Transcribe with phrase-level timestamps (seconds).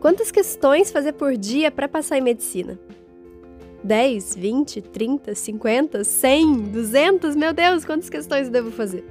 [0.00, 2.80] Quantas questões fazer por dia para passar em medicina?
[3.84, 7.36] 10, 20, 30, 50, 100, 200?
[7.36, 9.04] Meu Deus, quantas questões eu devo fazer?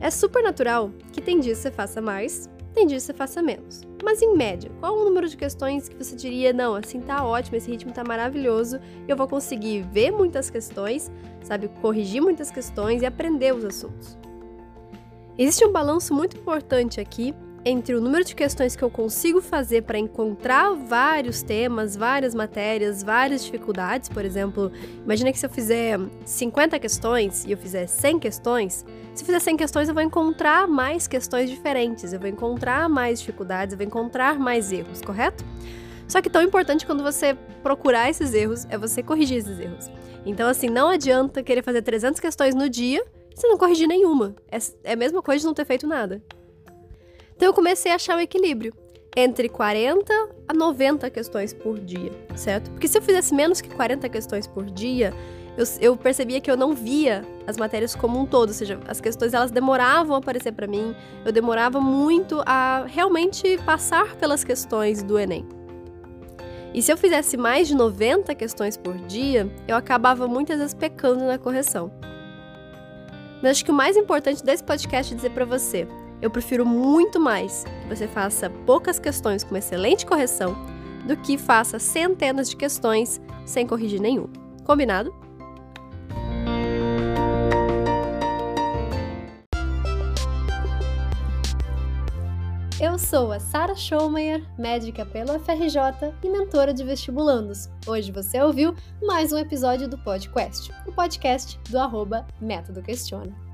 [0.00, 3.82] É super natural que tem dias você faça mais, tem dias você faça menos.
[4.02, 7.56] Mas em média, qual o número de questões que você diria, não, assim tá ótimo,
[7.56, 11.08] esse ritmo tá maravilhoso, eu vou conseguir ver muitas questões,
[11.44, 14.18] sabe, corrigir muitas questões e aprender os assuntos.
[15.38, 17.32] Existe um balanço muito importante aqui
[17.68, 23.02] entre o número de questões que eu consigo fazer para encontrar vários temas, várias matérias,
[23.02, 24.70] várias dificuldades, por exemplo,
[25.02, 29.40] imagina que se eu fizer 50 questões e eu fizer 100 questões, se eu fizer
[29.40, 33.86] 100 questões eu vou encontrar mais questões diferentes, eu vou encontrar mais dificuldades, eu vou
[33.86, 35.44] encontrar mais erros, correto?
[36.06, 39.90] Só que tão importante quando você procurar esses erros é você corrigir esses erros.
[40.24, 43.04] Então, assim, não adianta querer fazer 300 questões no dia
[43.34, 44.36] se não corrigir nenhuma.
[44.48, 46.22] É, é a mesma coisa de não ter feito nada.
[47.36, 48.72] Então eu comecei a achar o equilíbrio
[49.14, 50.12] entre 40
[50.48, 52.70] a 90 questões por dia, certo?
[52.70, 55.12] Porque se eu fizesse menos que 40 questões por dia,
[55.56, 59.00] eu, eu, percebia que eu não via as matérias como um todo, ou seja, as
[59.00, 65.02] questões elas demoravam a aparecer para mim, eu demorava muito a realmente passar pelas questões
[65.02, 65.46] do Enem.
[66.74, 71.24] E se eu fizesse mais de 90 questões por dia, eu acabava muitas vezes pecando
[71.24, 71.90] na correção.
[73.42, 75.88] Mas acho que o mais importante desse podcast é dizer para você
[76.26, 80.56] eu prefiro muito mais que você faça poucas questões com excelente correção
[81.06, 84.28] do que faça centenas de questões sem corrigir nenhum.
[84.64, 85.14] Combinado?
[92.80, 97.68] Eu sou a Sara Schomeyer, médica pelo FRJ e mentora de vestibulandos.
[97.86, 103.45] Hoje você ouviu mais um episódio do podcast, o podcast do arroba Método Questiona.